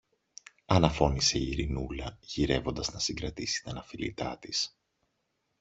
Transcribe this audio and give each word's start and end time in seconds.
αναφώνησε 0.65 1.37
η 1.37 1.47
Ειρηνούλα, 1.47 2.17
γυρεύοντας 2.21 2.93
να 2.93 2.99
συγκρατήσει 2.99 3.63
τ' 3.63 3.67
αναφιλητά 3.67 4.37
της. 4.37 4.77